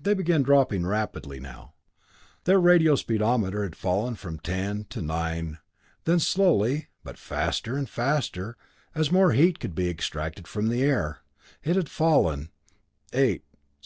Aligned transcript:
They 0.00 0.14
began 0.14 0.42
dropping 0.42 0.86
rapidly 0.86 1.38
now 1.38 1.74
their 2.44 2.58
radio 2.58 2.94
speedometer 2.94 3.62
had 3.62 3.76
fallen 3.76 4.14
from 4.14 4.38
ten 4.38 4.84
to 4.84 5.02
nine 5.02 5.58
then 6.04 6.18
slowly, 6.18 6.88
but 7.04 7.18
faster 7.18 7.76
and 7.76 7.86
faster 7.86 8.56
as 8.94 9.12
more 9.12 9.32
heat 9.32 9.60
could 9.60 9.74
be 9.74 9.90
extracted 9.90 10.48
from 10.48 10.68
the 10.70 10.82
air, 10.82 11.18
it 11.62 11.76
had 11.76 11.90
fallen 11.90 12.48
8 13.12 13.12
7 13.12 13.12
6 13.12 13.12
5 13.12 13.40
4. 13.42 13.58